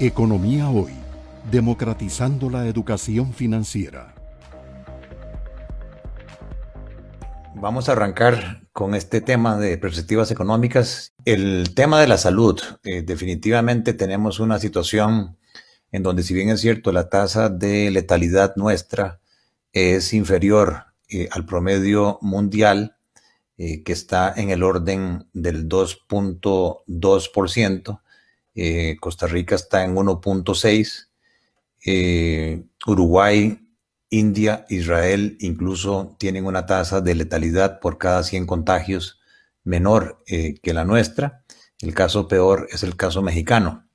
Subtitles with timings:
[0.00, 0.92] Economía Hoy,
[1.50, 4.14] democratizando la educación financiera.
[7.54, 11.14] Vamos a arrancar con este tema de perspectivas económicas.
[11.24, 12.60] El tema de la salud.
[12.82, 15.36] Eh, definitivamente tenemos una situación
[15.92, 19.20] en donde si bien es cierto la tasa de letalidad nuestra
[19.72, 22.96] es inferior eh, al promedio mundial,
[23.58, 28.00] eh, que está en el orden del 2.2%,
[28.54, 31.08] eh, Costa Rica está en 1.6%,
[32.86, 33.58] Uruguay,
[34.10, 39.20] India, Israel incluso tienen una tasa de letalidad por cada 100 contagios
[39.64, 41.44] menor que la nuestra.
[41.80, 43.88] El caso peor es el caso mexicano.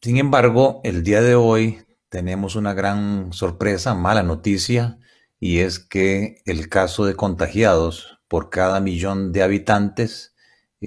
[0.00, 4.98] Sin embargo, el día de hoy tenemos una gran sorpresa, mala noticia,
[5.40, 10.34] y es que el caso de contagiados por cada millón de habitantes,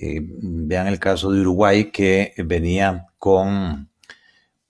[0.02, 3.89] eh, vean el caso de Uruguay que venía con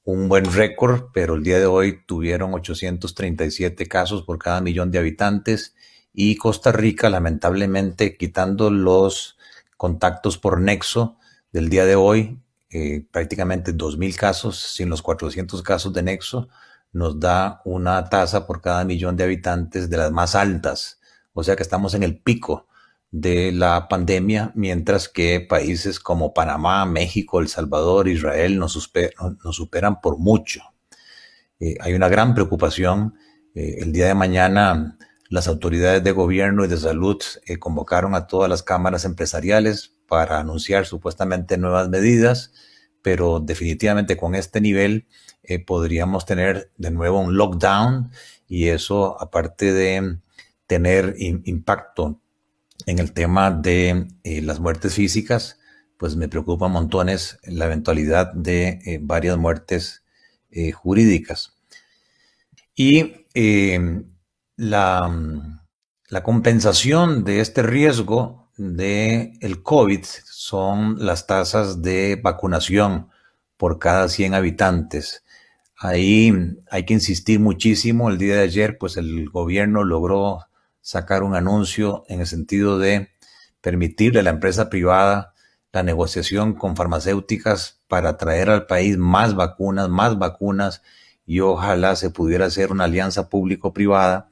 [0.04, 5.00] un buen récord, pero el día de hoy tuvieron 837 casos por cada millón de
[5.00, 5.76] habitantes
[6.14, 9.38] y Costa Rica, lamentablemente, quitando los
[9.78, 11.18] contactos por nexo
[11.52, 12.40] del día de hoy,
[12.72, 16.50] eh, prácticamente 2.000 casos, sin los 400 casos de nexo,
[16.92, 21.00] nos da una tasa por cada millón de habitantes de las más altas.
[21.34, 22.68] O sea que estamos en el pico
[23.12, 28.74] de la pandemia, mientras que países como Panamá, México, El Salvador, Israel nos,
[29.52, 30.62] superan por mucho.
[31.60, 33.16] Eh, hay una gran preocupación.
[33.56, 34.98] Eh, el día de mañana
[35.30, 37.22] las autoridades de gobierno y de salud
[37.60, 42.52] convocaron a todas las cámaras empresariales para anunciar supuestamente nuevas medidas,
[43.02, 45.08] pero definitivamente con este nivel
[45.44, 48.12] eh, podríamos tener de nuevo un lockdown
[48.48, 50.18] y eso, aparte de
[50.68, 52.20] tener impacto
[52.86, 55.60] en el tema de eh, las muertes físicas,
[55.98, 60.04] pues me preocupa montones la eventualidad de eh, varias muertes
[60.74, 61.54] jurídicas.
[62.74, 63.14] Y
[64.56, 65.12] la,
[66.10, 73.10] la compensación de este riesgo de el COVID son las tasas de vacunación
[73.58, 75.24] por cada 100 habitantes.
[75.78, 76.34] Ahí
[76.72, 78.10] hay que insistir muchísimo.
[78.10, 80.49] El día de ayer, pues el gobierno logró
[80.82, 83.10] sacar un anuncio en el sentido de
[83.62, 85.34] permitirle a la empresa privada
[85.72, 90.82] la negociación con farmacéuticas para traer al país más vacunas, más vacunas
[91.26, 94.30] y ojalá se pudiera hacer una alianza público-privada,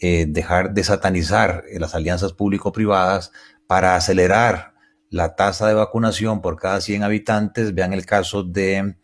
[0.00, 3.32] eh, dejar de satanizar las alianzas público-privadas
[3.66, 4.74] para acelerar
[5.10, 7.74] la tasa de vacunación por cada 100 habitantes.
[7.74, 8.96] Vean el caso de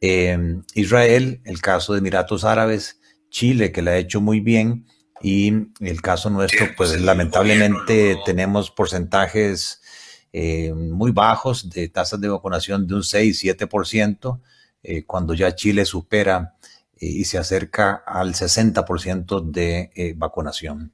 [0.00, 4.86] em, Israel, el caso de Emiratos Árabes, Chile, que le ha hecho muy bien,
[5.22, 9.80] y el caso nuestro, pues lamentablemente tenemos porcentajes
[10.32, 14.40] eh, muy bajos de tasas de vacunación de un 6-7%,
[14.82, 16.56] eh, cuando ya Chile supera
[16.96, 20.92] eh, y se acerca al 60% de vacunación.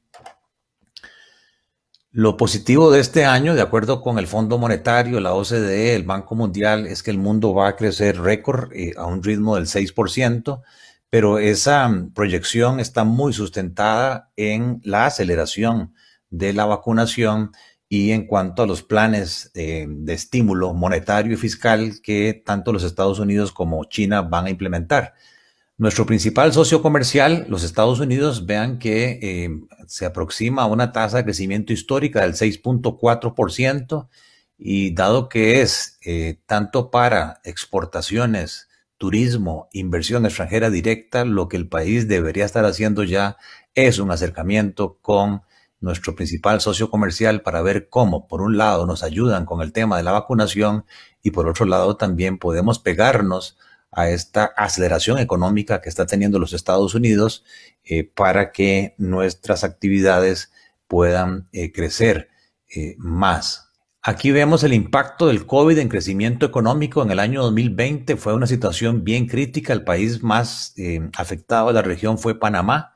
[2.17, 6.37] Lo positivo de este año, de acuerdo con el Fondo Monetario, la OCDE, el Banco
[6.37, 10.63] Mundial, es que el mundo va a crecer récord eh, a un ritmo del 6%,
[11.15, 15.95] pero esa proyección está muy sustentada en la aceleración
[16.29, 17.53] de la vacunación
[17.89, 22.83] y en cuanto a los planes eh, de estímulo monetario y fiscal que tanto los
[22.83, 25.15] Estados Unidos como China van a implementar.
[25.79, 29.51] Nuestro principal socio comercial, los Estados Unidos, vean que eh,
[29.87, 34.09] se aproxima a una tasa de crecimiento histórica del 6.4%
[34.59, 38.67] y dado que es eh, tanto para exportaciones,
[38.99, 43.37] turismo, inversión extranjera directa, lo que el país debería estar haciendo ya
[43.75, 45.43] es un acercamiento con
[45.81, 49.97] nuestro principal socio comercial para ver cómo, por un lado, nos ayudan con el tema
[49.97, 50.87] de la vacunación
[51.23, 53.59] y por otro lado también podemos pegarnos
[53.93, 57.45] a esta aceleración económica que está teniendo los Estados Unidos
[57.85, 60.53] eh, para que nuestras actividades
[60.89, 62.29] puedan eh, crecer
[62.75, 63.64] eh, más.
[64.07, 67.03] Aquí vemos el impacto del COVID en crecimiento económico.
[67.03, 69.73] En el año 2020 fue una situación bien crítica.
[69.73, 70.75] El país más
[71.17, 72.93] afectado de la región fue Panamá.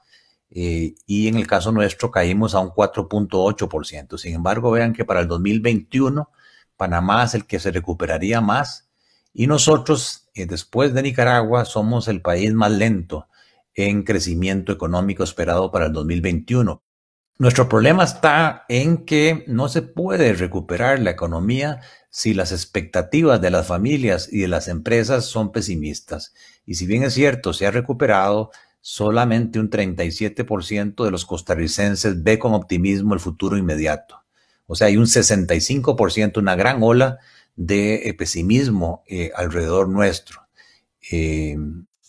[0.50, 4.18] y en el caso nuestro caímos a un 4.8%.
[4.18, 6.30] Sin embargo, vean que para el 2021
[6.76, 8.88] Panamá es el que se recuperaría más
[9.32, 13.28] y nosotros, eh, después de Nicaragua, somos el país más lento
[13.74, 16.82] en crecimiento económico esperado para el 2021.
[17.40, 21.80] Nuestro problema está en que no se puede recuperar la economía
[22.10, 26.34] si las expectativas de las familias y de las empresas son pesimistas.
[26.66, 28.50] Y si bien es cierto, se ha recuperado,
[28.80, 34.24] solamente un 37% de los costarricenses ve con optimismo el futuro inmediato.
[34.66, 37.18] O sea, hay un 65%, una gran ola
[37.54, 40.48] de eh, pesimismo eh, alrededor nuestro.
[41.12, 41.56] Eh,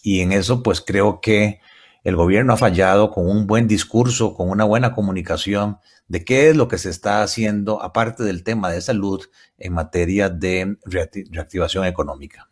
[0.02, 1.60] y en eso pues creo que
[2.04, 6.56] el gobierno ha fallado con un buen discurso, con una buena comunicación de qué es
[6.56, 9.22] lo que se está haciendo, aparte del tema de salud,
[9.58, 12.50] en materia de reactivación económica.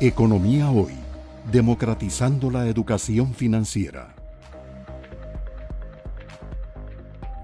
[0.00, 0.94] Economía hoy,
[1.50, 4.17] democratizando la educación financiera.